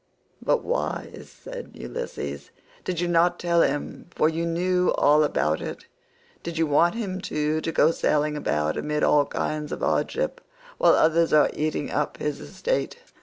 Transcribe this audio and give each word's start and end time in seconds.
125 0.43 0.43
"But 0.43 0.67
why," 1.21 1.23
said 1.25 1.71
Ulysses, 1.75 2.49
"did 2.83 2.99
you 2.99 3.07
not 3.07 3.37
tell 3.37 3.61
him, 3.61 4.07
for 4.09 4.27
you 4.27 4.47
knew 4.47 4.89
all 4.93 5.23
about 5.23 5.61
it? 5.61 5.85
Did 6.41 6.57
you 6.57 6.65
want 6.65 6.95
him 6.95 7.21
too 7.21 7.61
to 7.61 7.71
go 7.71 7.91
sailing 7.91 8.35
about 8.35 8.77
amid 8.77 9.03
all 9.03 9.27
kinds 9.27 9.71
of 9.71 9.81
hardship 9.81 10.41
while 10.79 10.93
others 10.93 11.33
are 11.33 11.51
eating 11.53 11.91
up 11.91 12.17
his 12.17 12.39
estate?" 12.39 12.97